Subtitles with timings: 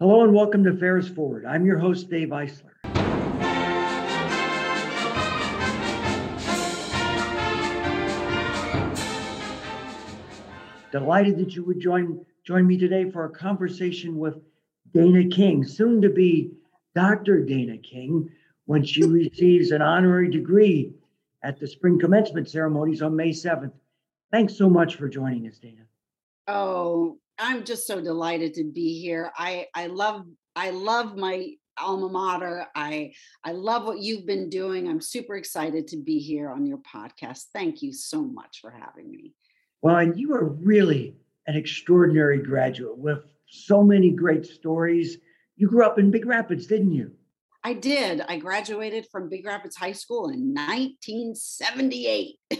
[0.00, 1.44] Hello and welcome to Ferris Forward.
[1.44, 2.70] I'm your host, Dave Eisler.
[10.92, 14.36] Delighted that you would join join me today for a conversation with
[14.94, 16.52] Dana King, soon to be
[16.94, 17.44] Dr.
[17.44, 18.30] Dana King,
[18.66, 20.92] when she receives an honorary degree
[21.42, 23.72] at the spring commencement ceremonies on May 7th.
[24.30, 25.82] Thanks so much for joining us, Dana.
[26.46, 29.30] Oh, I'm just so delighted to be here.
[29.36, 32.66] I I love I love my alma mater.
[32.74, 33.12] I
[33.44, 34.88] I love what you've been doing.
[34.88, 37.44] I'm super excited to be here on your podcast.
[37.54, 39.34] Thank you so much for having me.
[39.82, 45.18] Well, and you are really an extraordinary graduate with so many great stories.
[45.56, 47.12] You grew up in Big Rapids, didn't you?
[47.64, 48.20] I did.
[48.28, 52.36] I graduated from Big Rapids High School in 1978.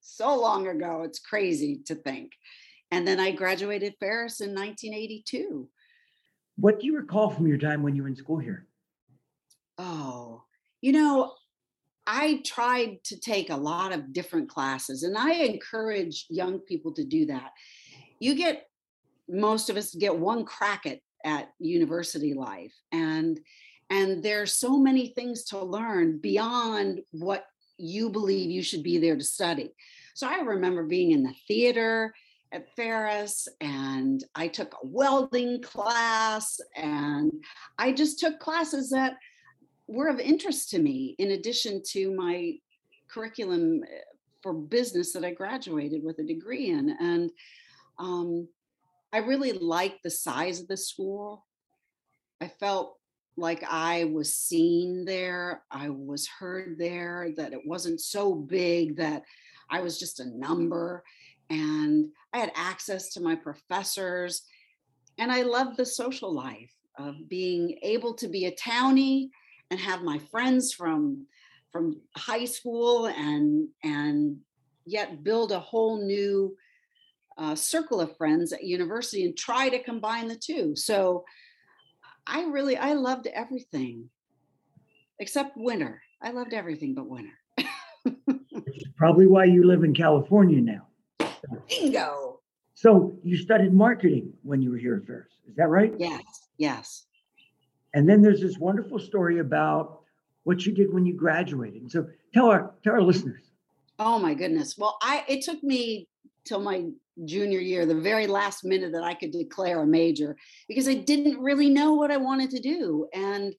[0.00, 1.02] so long ago.
[1.04, 2.32] It's crazy to think.
[2.90, 5.68] And then I graduated Ferris in 1982.
[6.56, 8.66] What do you recall from your time when you were in school here?
[9.76, 10.42] Oh,
[10.80, 11.34] you know,
[12.06, 17.04] I tried to take a lot of different classes, and I encourage young people to
[17.04, 17.52] do that.
[18.18, 18.66] You get
[19.28, 23.38] most of us get one crack at at university life, and
[23.90, 27.44] and there's so many things to learn beyond what
[27.76, 29.70] you believe you should be there to study.
[30.14, 32.14] So I remember being in the theater
[32.52, 37.32] at Ferris and I took a welding class and
[37.78, 39.16] I just took classes that
[39.86, 42.54] were of interest to me in addition to my
[43.10, 44.00] curriculum eh,
[44.42, 46.90] for business that I graduated with a degree in.
[47.00, 47.30] And
[47.98, 48.48] um,
[49.12, 51.44] I really liked the size of the school.
[52.40, 52.96] I felt
[53.36, 59.22] like I was seen there, I was heard there, that it wasn't so big that
[59.70, 61.02] I was just a number
[61.50, 64.42] and I had access to my professors.
[65.18, 69.30] And I loved the social life of being able to be a townie
[69.70, 71.26] and have my friends from
[71.70, 74.38] from high school and and
[74.86, 76.56] yet build a whole new
[77.36, 80.74] uh, circle of friends at university and try to combine the two.
[80.74, 81.24] So
[82.26, 84.08] I really I loved everything
[85.18, 86.02] except winter.
[86.22, 87.38] I loved everything but winter.
[88.96, 90.87] Probably why you live in California now.
[91.68, 92.40] Bingo.
[92.74, 95.32] So you studied marketing when you were here at Ferris.
[95.48, 95.92] Is that right?
[95.98, 96.22] Yes.
[96.58, 97.06] Yes.
[97.94, 100.00] And then there's this wonderful story about
[100.44, 101.82] what you did when you graduated.
[101.82, 103.42] And so tell our tell our listeners.
[103.98, 104.76] Oh my goodness.
[104.78, 106.08] Well, I it took me
[106.44, 106.86] till my
[107.24, 110.36] junior year, the very last minute that I could declare a major
[110.68, 113.08] because I didn't really know what I wanted to do.
[113.12, 113.54] And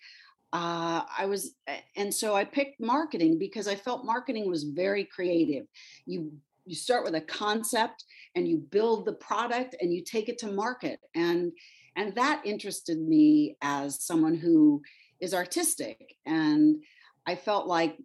[0.52, 1.56] uh, I was,
[1.96, 5.66] and so I picked marketing because I felt marketing was very creative.
[6.06, 6.32] You
[6.70, 10.52] you start with a concept and you build the product and you take it to
[10.52, 11.00] market.
[11.16, 11.52] And
[11.96, 14.82] and that interested me as someone who
[15.20, 16.16] is artistic.
[16.26, 16.84] And
[17.26, 17.98] i felt like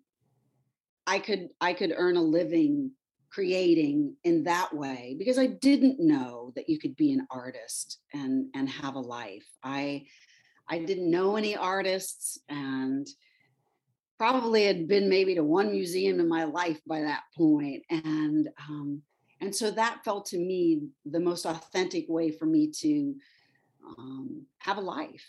[1.06, 2.90] i could i could earn a living
[3.30, 8.46] creating in that way because i didn't know that you could be an artist and
[8.54, 9.46] and have a life.
[9.62, 10.06] I
[10.68, 13.06] i didn't know any artists and
[14.24, 19.02] probably had been maybe to one museum in my life by that point and um,
[19.42, 23.14] and so that felt to me the most authentic way for me to
[23.86, 25.26] um, have a life.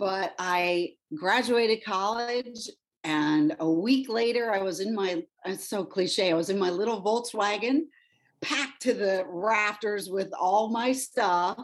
[0.00, 2.68] But i graduated college
[3.04, 6.70] and a week later i was in my it's so cliche i was in my
[6.70, 7.82] little volkswagen
[8.42, 11.60] packed to the rafters with all my stuff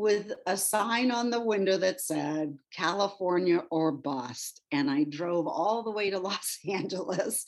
[0.00, 4.62] with a sign on the window that said California or bust.
[4.72, 7.44] And I drove all the way to Los Angeles.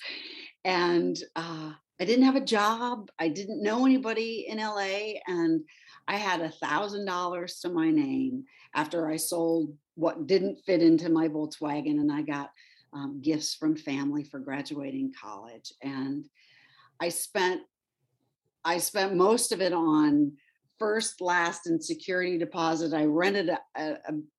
[0.63, 3.11] And uh, I didn't have a job.
[3.19, 5.15] I didn't know anybody in LA.
[5.27, 5.63] And
[6.07, 11.09] I had a thousand dollars to my name after I sold what didn't fit into
[11.09, 12.01] my Volkswagen.
[12.01, 12.51] And I got
[12.93, 15.73] um, gifts from family for graduating college.
[15.83, 16.27] And
[17.01, 17.63] I spent
[18.65, 20.35] I spent most of it on
[20.83, 23.97] first, last, and security deposit, I rented a, a,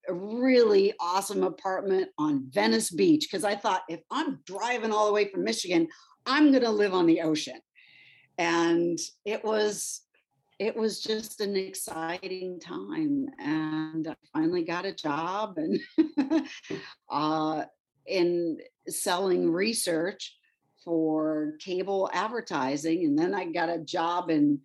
[0.09, 5.13] a really awesome apartment on Venice Beach because I thought if I'm driving all the
[5.13, 5.87] way from Michigan,
[6.25, 7.61] I'm going to live on the ocean.
[8.37, 10.01] And it was
[10.59, 15.79] it was just an exciting time and i finally got a job and
[17.09, 17.63] uh,
[18.05, 18.57] in
[18.87, 20.37] selling research
[20.85, 24.59] for cable advertising and then i got a job in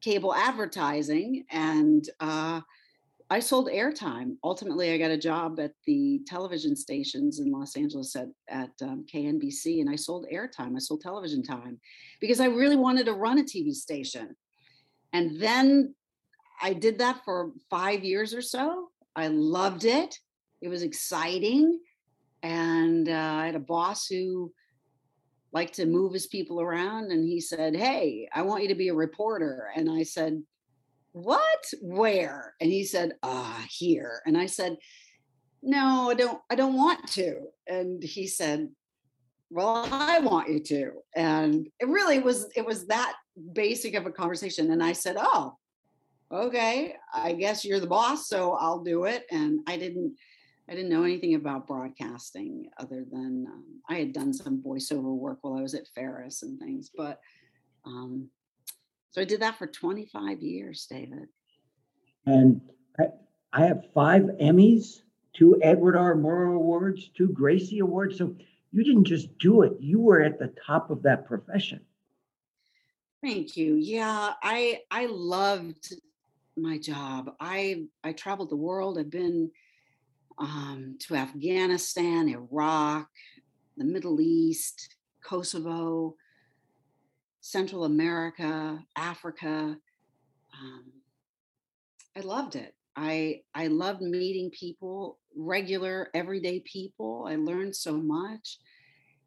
[0.00, 2.60] cable advertising and uh,
[3.30, 4.36] I sold airtime.
[4.42, 9.04] Ultimately, I got a job at the television stations in Los Angeles at, at um,
[9.12, 10.74] KNBC, and I sold airtime.
[10.74, 11.78] I sold television time
[12.20, 14.34] because I really wanted to run a TV station.
[15.12, 15.94] And then
[16.62, 18.88] I did that for five years or so.
[19.14, 20.18] I loved it.
[20.62, 21.80] It was exciting.
[22.42, 24.52] And uh, I had a boss who
[25.52, 27.10] liked to move his people around.
[27.10, 29.70] And he said, Hey, I want you to be a reporter.
[29.74, 30.42] And I said,
[31.12, 31.72] What?
[31.80, 32.54] Where?
[32.60, 34.20] And he said, Ah, here.
[34.26, 34.76] And I said,
[35.62, 37.40] No, I don't, I don't want to.
[37.66, 38.68] And he said,
[39.50, 40.92] Well, I want you to.
[41.16, 43.14] And it really was, it was that
[43.52, 44.70] basic of a conversation.
[44.70, 45.56] And I said, Oh,
[46.30, 49.24] okay, I guess you're the boss, so I'll do it.
[49.30, 50.14] And I didn't,
[50.68, 55.38] I didn't know anything about broadcasting other than um, I had done some voiceover work
[55.40, 56.90] while I was at Ferris and things.
[56.94, 57.20] But
[57.86, 58.28] um,
[59.10, 61.28] so I did that for 25 years, David.
[62.26, 62.60] And
[63.00, 63.04] I,
[63.52, 65.00] I have five Emmys,
[65.34, 66.14] two Edward R.
[66.14, 68.18] Murrow Awards, two Gracie Awards.
[68.18, 68.34] So
[68.70, 71.80] you didn't just do it, you were at the top of that profession.
[73.22, 73.74] Thank you.
[73.74, 75.94] Yeah, I I loved
[76.56, 77.34] my job.
[77.40, 78.98] I I traveled the world.
[78.98, 79.50] I've been
[80.38, 83.08] um, to Afghanistan, Iraq,
[83.76, 86.14] the Middle East, Kosovo,
[87.40, 89.76] Central America, Africa.
[90.52, 90.84] Um,
[92.16, 92.74] I loved it.
[92.96, 97.26] I I loved meeting people, regular, everyday people.
[97.28, 98.58] I learned so much,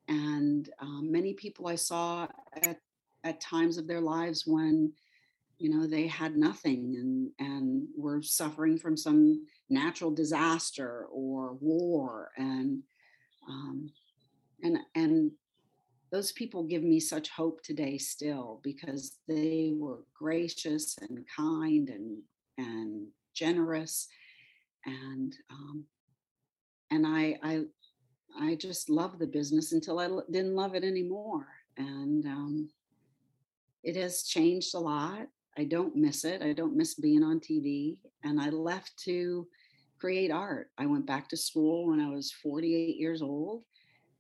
[0.08, 2.28] and um, many people I saw
[2.62, 2.80] at
[3.24, 4.92] at times of their lives when
[5.58, 12.32] you know they had nothing and and were suffering from some natural disaster or war
[12.38, 12.84] and
[13.50, 13.90] um,
[14.62, 15.32] and and
[16.12, 22.18] those people give me such hope today still because they were gracious and kind and
[22.58, 24.08] and generous
[24.86, 25.86] and um,
[26.92, 27.64] and I I
[28.40, 31.48] I just love the business until I didn't love it anymore
[31.78, 32.70] and um,
[33.84, 35.28] it has changed a lot
[35.58, 36.42] I don't miss it.
[36.42, 37.98] I don't miss being on TV.
[38.24, 39.48] And I left to
[40.02, 40.72] create art.
[40.80, 43.64] I went back to school when I was 48 years old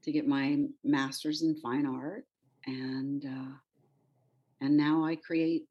[0.03, 2.25] to get my master's in fine art.
[2.67, 3.55] And uh,
[4.61, 5.65] and now I create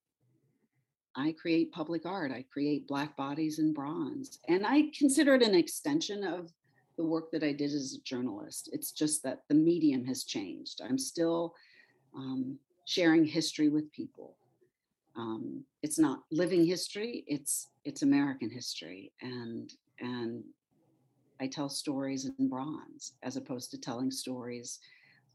[1.15, 2.33] I create public art.
[2.33, 4.41] I create black bodies in bronze.
[4.49, 6.53] And I consider it an extension of
[6.97, 8.69] the work that I did as a journalist.
[8.73, 10.81] It's just that the medium has changed.
[10.83, 11.55] I'm still
[12.17, 14.35] um, sharing history with people
[15.17, 20.43] um, it's not living history it's it's american history and and
[21.41, 24.81] i tell stories in bronze as opposed to telling stories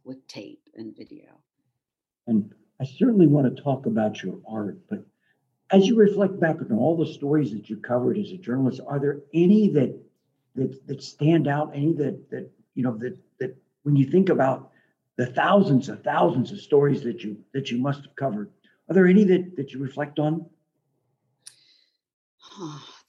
[0.04, 1.40] with tape and video
[2.28, 5.04] and i certainly want to talk about your art but
[5.72, 9.00] as you reflect back on all the stories that you covered as a journalist are
[9.00, 9.98] there any that
[10.56, 14.72] that that stand out any that that you know that that when you think about
[15.18, 18.52] the thousands of thousands of stories that you that you must have covered
[18.90, 20.46] are there any that, that you reflect on?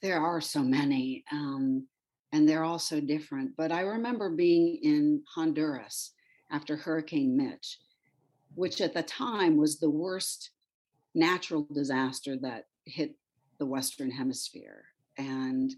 [0.01, 1.87] There are so many, um,
[2.31, 3.51] and they're all so different.
[3.57, 6.13] But I remember being in Honduras
[6.51, 7.79] after Hurricane Mitch,
[8.55, 10.51] which at the time was the worst
[11.15, 13.15] natural disaster that hit
[13.59, 14.85] the Western Hemisphere.
[15.17, 15.73] And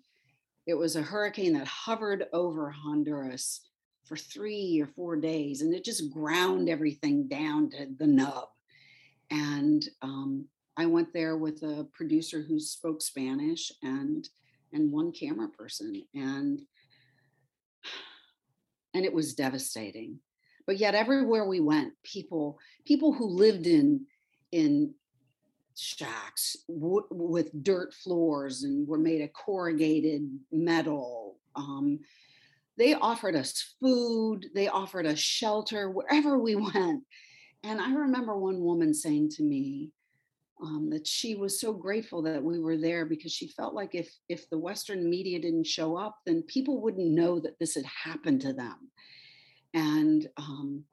[0.67, 3.61] it was a hurricane that hovered over Honduras
[4.05, 8.49] for three or four days, and it just ground everything down to the nub
[9.31, 10.45] and um,
[10.79, 14.27] I went there with a producer who spoke Spanish and
[14.71, 16.61] and one camera person and
[18.93, 20.19] and it was devastating.
[20.65, 24.05] But yet everywhere we went people people who lived in
[24.53, 24.93] in
[25.75, 31.99] shacks w- with dirt floors and were made of corrugated metal um,
[32.77, 37.03] they offered us food they offered us shelter wherever we went.
[37.63, 39.91] And I remember one woman saying to me
[40.61, 44.13] um, that she was so grateful that we were there because she felt like if
[44.27, 48.41] if the Western media didn't show up, then people wouldn't know that this had happened
[48.41, 48.91] to them.
[49.73, 50.83] And um,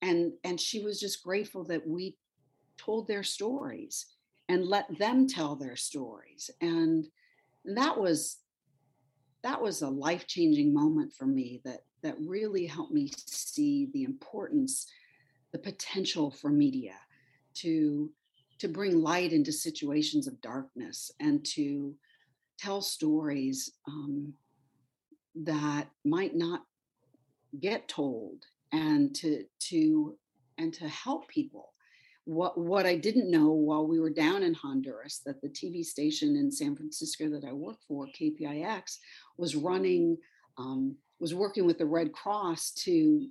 [0.00, 2.16] and and she was just grateful that we
[2.76, 4.06] told their stories
[4.48, 6.50] and let them tell their stories.
[6.60, 7.06] And
[7.64, 8.38] that was
[9.44, 14.86] that was a life-changing moment for me that that really helped me see the importance
[15.52, 16.94] the potential for media
[17.54, 18.10] to
[18.62, 21.96] to bring light into situations of darkness and to
[22.60, 24.32] tell stories um,
[25.34, 26.62] that might not
[27.58, 30.16] get told and to to
[30.58, 31.72] and to help people
[32.24, 36.36] what what I didn't know while we were down in Honduras that the TV station
[36.36, 38.82] in San Francisco that I worked for KPIX
[39.38, 40.16] was running
[40.56, 43.26] um, was working with the Red Cross to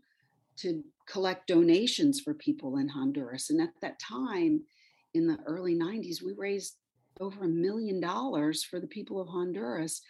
[0.57, 3.49] to collect donations for people in Honduras.
[3.49, 4.63] And at that time,
[5.13, 6.75] in the early 90s, we raised
[7.19, 10.01] over a million dollars for the people of Honduras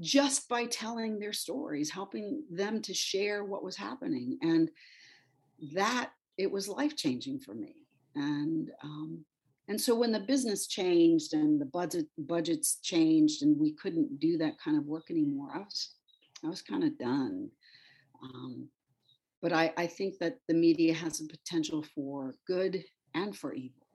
[0.00, 4.38] just by telling their stories, helping them to share what was happening.
[4.42, 4.70] And
[5.74, 7.74] that it was life changing for me.
[8.14, 9.24] And um,
[9.68, 14.38] and so when the business changed and the budget budgets changed and we couldn't do
[14.38, 15.94] that kind of work anymore, I was
[16.44, 17.50] I was kind of done.
[18.22, 18.68] Um,
[19.42, 22.82] but I, I think that the media has a potential for good
[23.14, 23.87] and for evil.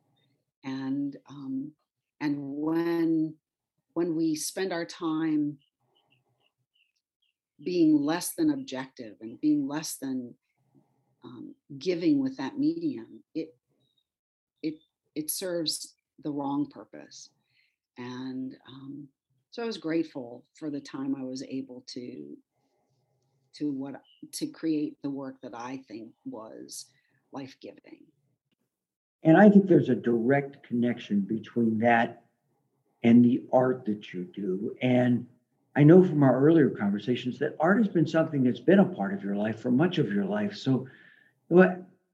[0.63, 1.71] And um,
[2.21, 3.35] and when
[3.93, 5.57] when we spend our time
[7.63, 10.33] being less than objective and being less than
[11.23, 13.55] um, giving with that medium, it
[14.61, 14.75] it
[15.15, 17.29] it serves the wrong purpose.
[17.97, 19.07] And um,
[19.51, 22.35] so I was grateful for the time I was able to
[23.57, 24.01] to what
[24.31, 26.87] to create the work that I think was
[27.31, 28.05] life giving.
[29.23, 32.23] And I think there's a direct connection between that
[33.03, 34.75] and the art that you do.
[34.81, 35.25] And
[35.75, 39.13] I know from our earlier conversations that art has been something that's been a part
[39.13, 40.55] of your life for much of your life.
[40.55, 40.87] So,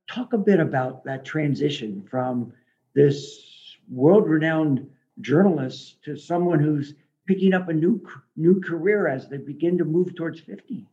[0.10, 2.52] talk a bit about that transition from
[2.96, 4.88] this world renowned
[5.22, 6.96] journalist to someone who's
[7.28, 8.02] picking up a new
[8.36, 10.88] new career as they begin to move towards 50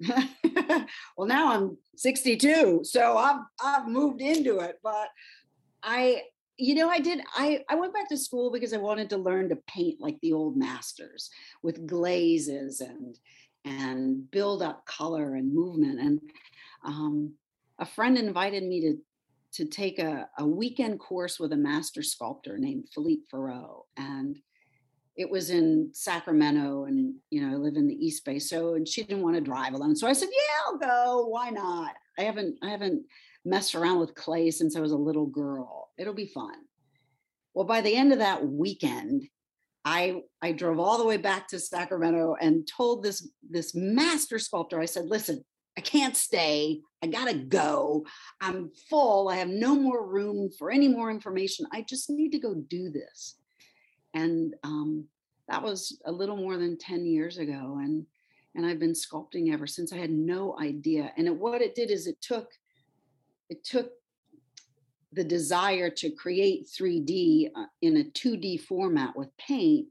[1.16, 5.08] well now i'm 62 so i've i've moved into it but
[5.84, 6.22] i
[6.56, 9.48] you know i did i i went back to school because i wanted to learn
[9.48, 11.30] to paint like the old masters
[11.62, 13.18] with glazes and
[13.64, 16.20] and build up color and movement and
[16.84, 17.32] um,
[17.78, 18.98] a friend invited me to
[19.54, 23.84] to take a, a weekend course with a master sculptor named Philippe Faraut.
[23.96, 24.36] And
[25.16, 28.40] it was in Sacramento and, you know, I live in the East Bay.
[28.40, 29.94] So, and she didn't want to drive alone.
[29.94, 31.26] So I said, yeah, I'll go.
[31.28, 31.92] Why not?
[32.18, 33.04] I haven't, I haven't
[33.44, 35.90] messed around with clay since I was a little girl.
[35.98, 36.54] It'll be fun.
[37.54, 39.28] Well, by the end of that weekend,
[39.84, 44.80] I I drove all the way back to Sacramento and told this this master sculptor,
[44.80, 45.44] I said, listen,
[45.76, 46.80] I can't stay.
[47.02, 48.06] I gotta go.
[48.40, 49.28] I'm full.
[49.28, 51.66] I have no more room for any more information.
[51.72, 53.36] I just need to go do this.
[54.14, 55.06] And um,
[55.48, 57.78] that was a little more than 10 years ago.
[57.82, 58.06] And
[58.56, 59.92] and I've been sculpting ever since.
[59.92, 61.12] I had no idea.
[61.16, 62.52] And it, what it did is it took
[63.48, 63.90] it took
[65.12, 69.86] the desire to create 3D uh, in a 2D format with paint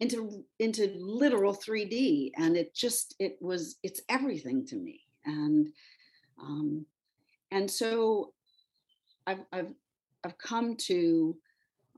[0.00, 5.68] into into literal 3D, and it just it was it's everything to me, and
[6.40, 6.84] um,
[7.50, 8.32] and so
[9.26, 9.72] I've I've
[10.24, 11.36] I've come to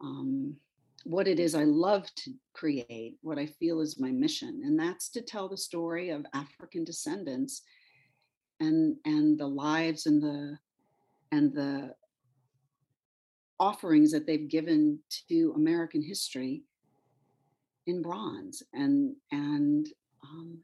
[0.00, 0.56] um,
[1.04, 5.08] what it is I love to create, what I feel is my mission, and that's
[5.10, 7.62] to tell the story of African descendants
[8.60, 10.58] and and the lives and the
[11.32, 11.94] and the
[13.58, 14.98] offerings that they've given
[15.28, 16.62] to American history
[17.86, 19.88] in bronze and and
[20.22, 20.58] um,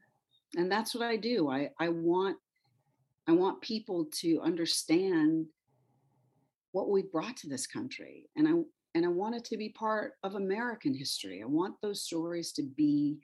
[0.55, 1.49] and that's what i do.
[1.49, 2.37] I i want
[3.27, 5.45] i want people to understand
[6.71, 8.51] what we brought to this country and i
[8.95, 11.41] and i want it to be part of american history.
[11.41, 13.19] I want those stories to be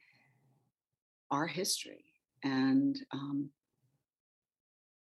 [1.32, 2.06] our history
[2.44, 3.50] and um,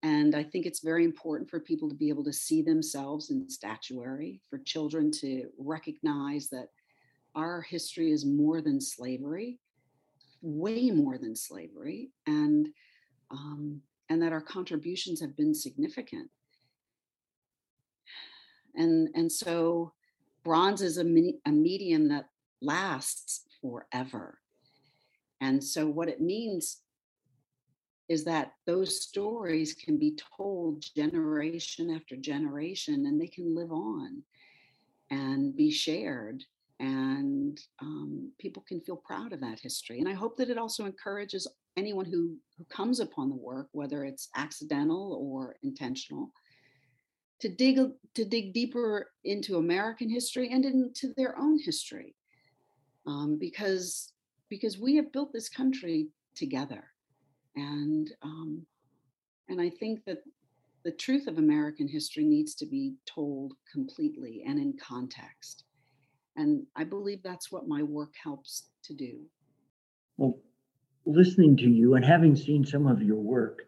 [0.03, 3.50] and I think it's very important for people to be able to see themselves in
[3.50, 6.67] statuary, for children to recognize that
[7.36, 9.60] our history is more than slavery,
[10.41, 12.67] way more than slavery, and
[13.31, 16.29] um, and that our contributions have been significant.
[18.75, 19.93] And and so,
[20.43, 22.25] bronze is a, mini, a medium that
[22.62, 24.39] lasts forever.
[25.39, 26.83] And so, what it means
[28.10, 34.22] is that those stories can be told generation after generation and they can live on
[35.10, 36.43] and be shared
[36.79, 40.00] and um, people can feel proud of that history.
[40.00, 44.03] And I hope that it also encourages anyone who who comes upon the work, whether
[44.03, 46.31] it's accidental or intentional,
[47.39, 47.79] to dig
[48.15, 52.15] to dig deeper into American history and into their own history,
[53.07, 54.12] um, because
[54.50, 56.86] because we have built this country together,
[57.55, 58.65] and um,
[59.50, 60.19] and I think that
[60.83, 65.63] the truth of American history needs to be told completely and in context.
[66.36, 69.22] And I believe that's what my work helps to do.
[70.17, 70.39] Well,
[71.05, 73.63] listening to you and having seen some of your work,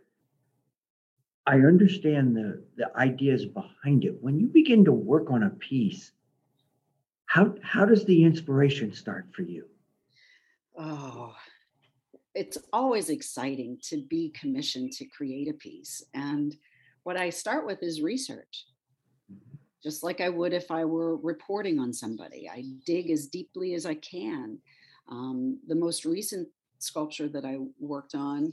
[1.46, 4.16] I understand the, the ideas behind it.
[4.20, 6.12] When you begin to work on a piece,
[7.28, 9.66] how, how does the inspiration start for you?
[10.78, 11.36] Oh,
[12.36, 16.04] it's always exciting to be commissioned to create a piece.
[16.14, 16.56] And
[17.04, 18.66] what I start with is research.
[19.32, 22.50] Mm-hmm just like I would if I were reporting on somebody.
[22.50, 24.58] I dig as deeply as I can.
[25.12, 26.48] Um, the most recent
[26.80, 28.52] sculpture that I worked on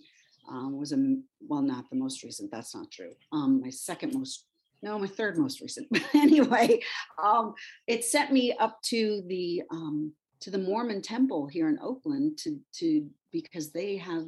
[0.51, 1.17] um, was a
[1.49, 2.51] well, not the most recent.
[2.51, 3.13] That's not true.
[3.33, 4.45] Um, my second most,
[4.83, 5.87] no, my third most recent.
[5.91, 6.81] But anyway,
[7.23, 7.55] um,
[7.87, 12.59] it sent me up to the um, to the Mormon temple here in Oakland to
[12.81, 14.27] to because they have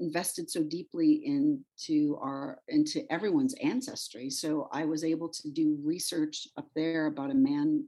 [0.00, 4.30] invested so deeply into our into everyone's ancestry.
[4.30, 7.84] So i was able to do research up there about a man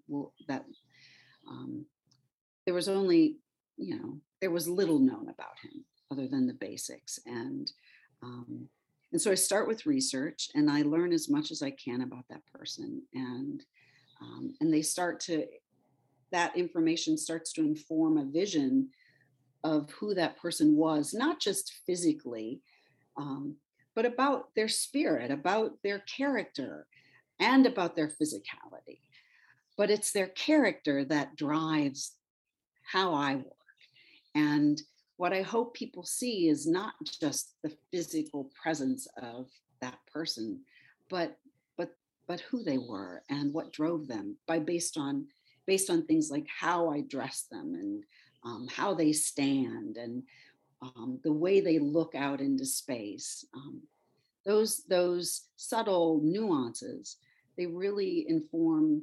[0.48, 0.64] that
[1.48, 1.84] um,
[2.64, 3.36] there was only
[3.76, 7.18] you know there was little known about him other than the basics.
[7.26, 7.70] And
[8.22, 8.68] um,
[9.12, 12.24] and so i start with research and i learn as much as i can about
[12.28, 13.02] that person.
[13.14, 13.64] And
[14.20, 15.46] um, and they start to
[16.32, 18.88] that information starts to inform a vision
[19.64, 22.61] of who that person was not just physically
[23.17, 23.57] um,
[23.95, 26.87] but about their spirit about their character
[27.40, 29.00] and about their physicality.
[29.76, 32.12] But it's their character that drives
[32.93, 33.47] how i work.
[34.35, 34.81] And
[35.17, 39.49] what I hope people see is not just the physical presence of
[39.81, 40.61] that person,
[41.09, 41.37] but
[41.76, 41.90] but
[42.29, 45.26] but who they were and what drove them by based on
[45.67, 48.05] based on things like how I dress them and
[48.44, 50.23] um, how they stand and
[50.82, 53.44] um, the way they look out into space.
[53.54, 53.82] Um,
[54.44, 57.16] those those subtle nuances
[57.56, 59.02] they really inform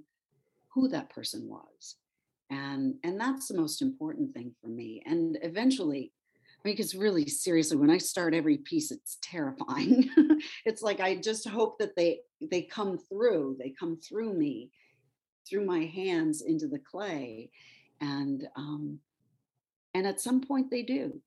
[0.74, 1.96] who that person was
[2.50, 6.12] and and that's the most important thing for me and eventually
[6.58, 10.10] I mean, because really seriously, when I start every piece, it's terrifying.
[10.66, 14.72] it's like I just hope that they they come through, they come through me,
[15.48, 17.52] through my hands into the clay,
[18.02, 19.00] and um,
[19.98, 21.22] and at some point they do.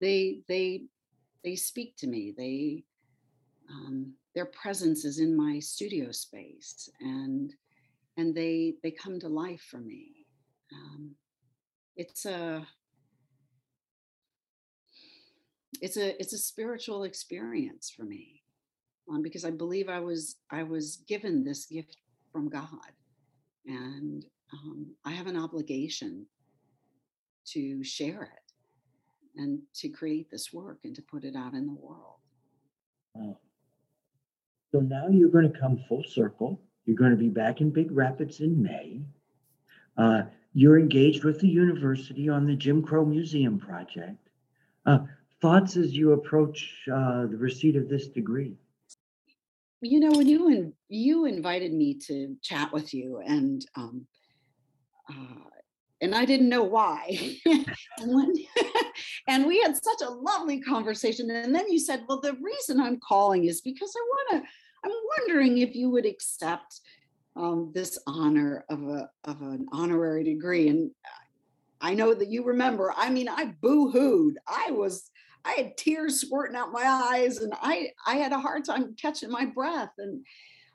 [0.00, 0.84] They they
[1.44, 2.34] they speak to me.
[2.36, 2.84] They
[3.70, 7.52] um, their presence is in my studio space, and
[8.16, 10.20] and they they come to life for me
[10.72, 11.10] um,
[11.96, 12.66] it's a
[15.80, 18.42] it's a it's a spiritual experience for me
[19.10, 21.96] um, because I believe I was I was given this gift
[22.32, 22.92] from God,
[23.66, 26.26] and um, I have an obligation
[27.46, 31.72] to share it and to create this work and to put it out in the
[31.72, 32.16] world.
[33.14, 33.38] Wow.
[34.72, 36.60] So now you're going to come full circle.
[36.84, 39.00] You're going to be back in Big Rapids in May.
[39.96, 40.22] Uh,
[40.54, 44.28] you're engaged with the university on the Jim Crow Museum project.
[44.86, 45.00] Uh,
[45.40, 48.56] thoughts as you approach uh, the receipt of this degree?
[49.82, 54.06] You know, when you in, you invited me to chat with you, and um,
[55.08, 55.48] uh,
[56.00, 57.36] and I didn't know why.
[57.46, 57.66] and,
[57.98, 58.32] when,
[59.28, 61.30] and we had such a lovely conversation.
[61.30, 64.50] And then you said, "Well, the reason I'm calling is because I want to.
[64.82, 66.80] I'm wondering if you would accept
[67.36, 70.68] um, this honor of a of an honorary degree.
[70.68, 70.90] And
[71.80, 72.92] I know that you remember.
[72.96, 74.38] I mean, I boo-hooed.
[74.46, 75.10] I was
[75.44, 79.30] I had tears squirting out my eyes, and I I had a hard time catching
[79.30, 79.92] my breath.
[79.98, 80.24] And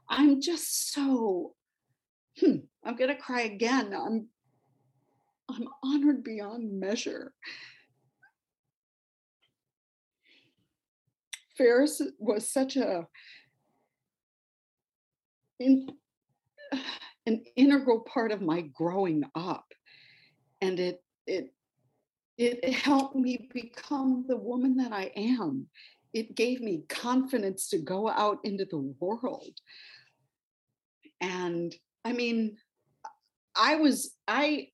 [0.10, 1.54] I'm just so
[2.40, 3.94] hmm, I'm gonna cry again.
[3.94, 4.28] I'm
[5.50, 7.34] I'm honored beyond measure.
[11.58, 13.08] Ferris was such a
[15.60, 15.88] in,
[17.26, 19.66] an integral part of my growing up
[20.62, 21.54] and it it
[22.38, 25.68] it helped me become the woman that I am.
[26.14, 29.58] It gave me confidence to go out into the world.
[31.22, 32.58] And I mean,
[33.56, 34.68] I was I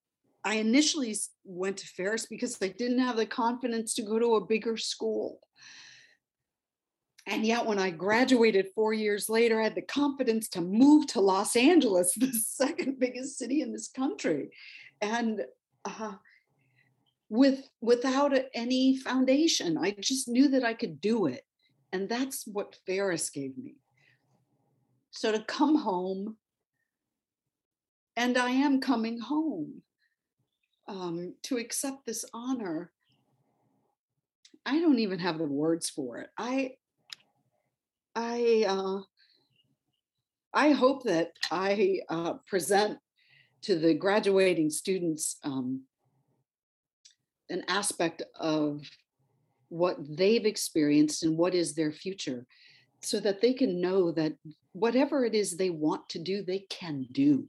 [0.44, 4.46] I initially went to Ferris because I didn't have the confidence to go to a
[4.46, 5.40] bigger school.
[7.28, 11.22] And yet, when I graduated four years later, I had the confidence to move to
[11.22, 14.50] Los Angeles, the second biggest city in this country,
[15.02, 15.42] and
[15.86, 16.14] uh,
[17.30, 21.44] with without any foundation, I just knew that I could do it,
[21.94, 23.76] and that's what Ferris gave me.
[25.12, 26.38] So to come home,
[28.16, 29.84] and I am coming home
[30.88, 32.92] um, to accept this honor.
[34.66, 36.30] I don't even have the words for it.
[36.38, 36.72] I
[38.16, 39.02] I uh,
[40.54, 43.00] I hope that I uh, present
[43.64, 45.84] to the graduating students um,
[47.50, 48.82] an aspect of
[49.70, 52.46] what they've experienced and what is their future
[53.02, 54.34] so that they can know that
[54.74, 57.48] whatever it is they want to do, they can do.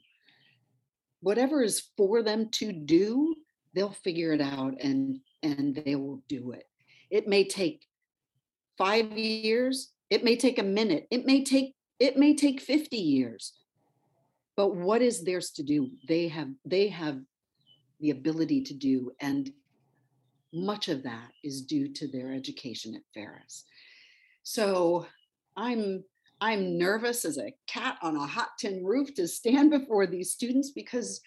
[1.23, 3.35] Whatever is for them to do,
[3.75, 6.69] they'll figure it out and and they will do it.
[7.11, 7.87] It may take
[8.79, 11.07] five years, it may take a minute.
[11.11, 13.53] It may take it may take 50 years.
[14.57, 15.91] but what is theirs to do?
[16.09, 17.21] They have they have
[18.01, 19.51] the ability to do, and
[20.53, 23.65] much of that is due to their education at Ferris.
[24.43, 25.07] So
[25.57, 26.05] I'm
[26.43, 30.73] I'm nervous as a cat on a hot tin roof to stand before these students
[30.73, 31.21] because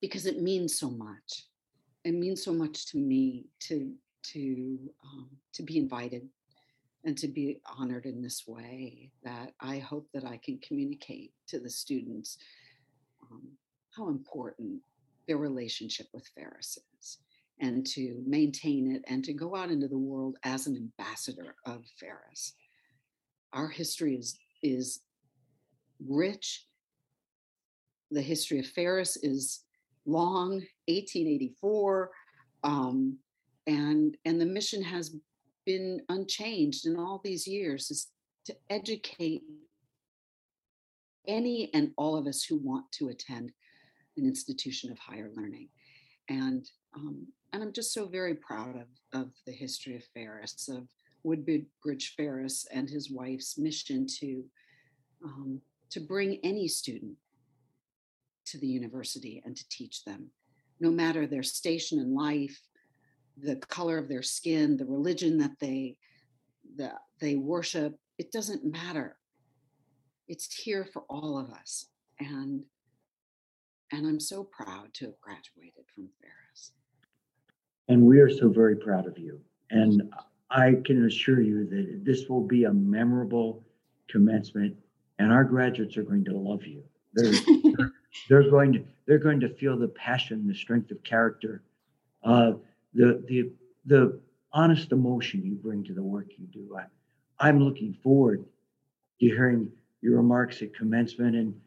[0.00, 1.44] because it means so much.
[2.04, 3.92] It means so much to me to
[4.32, 6.26] to um, to be invited
[7.04, 11.60] and to be honored in this way that I hope that I can communicate to
[11.60, 12.38] the students
[13.30, 13.42] um,
[13.94, 14.80] how important
[15.28, 17.18] their relationship with Ferris is
[17.60, 21.84] and to maintain it and to go out into the world as an ambassador of
[22.00, 22.54] Ferris.
[23.54, 25.00] Our history is, is
[26.06, 26.66] rich.
[28.10, 29.60] The history of Ferris is
[30.06, 30.50] long,
[30.88, 32.10] 1884.
[32.64, 33.18] Um,
[33.66, 35.16] and, and the mission has
[35.64, 38.08] been unchanged in all these years is
[38.44, 39.42] to educate
[41.26, 43.50] any and all of us who want to attend
[44.18, 45.68] an institution of higher learning.
[46.28, 50.88] And um, and I'm just so very proud of, of the history of Ferris, of
[51.24, 54.44] Woodbridge Ferris and his wife's mission to
[55.24, 55.60] um,
[55.90, 57.16] to bring any student
[58.46, 60.28] to the university and to teach them,
[60.80, 62.60] no matter their station in life,
[63.40, 65.96] the color of their skin, the religion that they
[66.76, 67.96] that they worship.
[68.18, 69.16] It doesn't matter.
[70.28, 71.86] It's here for all of us,
[72.20, 72.64] and
[73.92, 76.72] and I'm so proud to have graduated from Ferris.
[77.88, 79.40] And we are so very proud of you.
[79.70, 80.02] And
[80.50, 83.64] I can assure you that this will be a memorable
[84.08, 84.76] commencement,
[85.18, 86.82] and our graduates are going to love you.
[87.14, 87.32] They're,
[88.28, 91.62] they're, going to they're going to feel the passion, the strength of character,
[92.24, 92.52] uh,
[92.94, 93.50] the the
[93.86, 94.20] the
[94.52, 96.76] honest emotion you bring to the work you do.
[96.76, 96.84] I,
[97.38, 98.44] I'm looking forward
[99.20, 101.60] to hearing your remarks at commencement and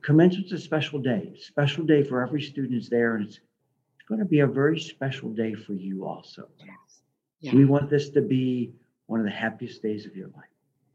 [0.00, 3.38] commencement's a special day, special day for every student is there, and it's
[4.02, 6.48] it's going to be a very special day for you also.
[6.58, 6.91] Yes.
[7.42, 7.56] Yeah.
[7.56, 8.72] We want this to be
[9.06, 10.44] one of the happiest days of your life.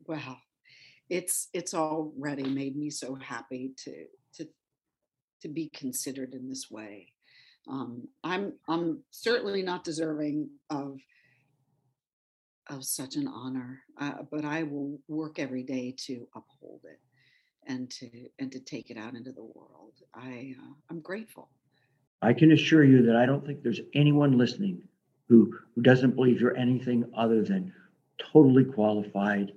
[0.07, 0.37] Wow,
[1.09, 4.05] it's it's already made me so happy to
[4.35, 4.47] to
[5.41, 7.13] to be considered in this way.
[7.67, 10.99] Um, I'm I'm certainly not deserving of
[12.69, 17.01] of such an honor, uh, but I will work every day to uphold it
[17.67, 19.95] and to and to take it out into the world.
[20.15, 21.49] I uh, I'm grateful.
[22.21, 24.81] I can assure you that I don't think there's anyone listening
[25.29, 27.73] who who doesn't believe you're anything other than
[28.17, 29.53] totally qualified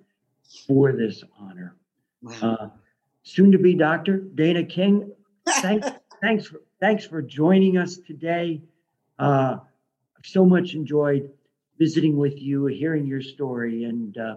[0.66, 1.76] for this honor.
[2.22, 2.34] Wow.
[2.42, 2.68] Uh,
[3.22, 4.18] soon to be Dr.
[4.18, 5.12] Dana King.
[5.48, 5.88] Thanks,
[6.20, 8.62] thanks for thanks for joining us today.
[9.18, 9.58] Uh,
[10.18, 11.30] I've so much enjoyed
[11.78, 14.36] visiting with you, hearing your story, and uh,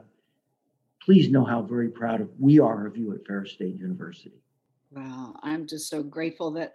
[1.01, 4.41] please know how very proud of we are of you at Ferris State University.
[4.91, 6.73] Wow, I'm just so grateful that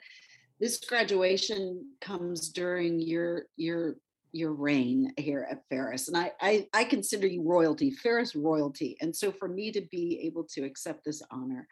[0.60, 3.96] this graduation comes during your your
[4.32, 6.08] your reign here at Ferris.
[6.08, 8.96] And I, I, I consider you royalty, Ferris royalty.
[9.00, 11.66] And so for me to be able to accept this honor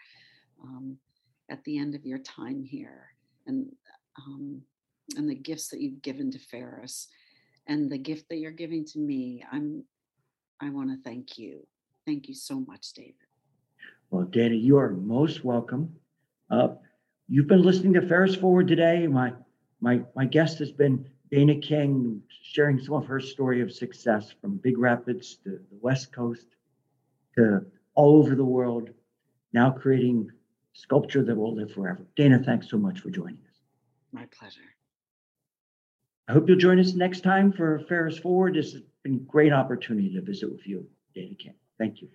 [0.63, 0.97] um,
[1.51, 3.09] at the end of your time here
[3.47, 3.67] and
[4.19, 4.63] um,
[5.17, 7.09] and the gifts that you've given to Ferris
[7.67, 9.85] and the gift that you're giving to me, I'm
[10.61, 11.67] I want to thank you.
[12.07, 13.15] Thank you so much, David.
[14.11, 15.95] Well, Dana, you are most welcome.
[16.51, 16.69] Uh,
[17.29, 19.07] you've been listening to Ferris Forward today.
[19.07, 19.33] My
[19.81, 24.57] my my guest has been Dana King, sharing some of her story of success from
[24.59, 26.47] Big Rapids to the West Coast
[27.37, 28.91] to all over the world,
[29.53, 30.31] now creating
[30.73, 32.07] sculpture that will live forever.
[32.17, 33.61] Dana, thanks so much for joining us.
[34.13, 34.61] My pleasure.
[36.29, 38.55] I hope you'll join us next time for Ferris Forward.
[38.55, 41.55] This has been a great opportunity to visit with you, Dana King.
[41.79, 42.09] Thank you.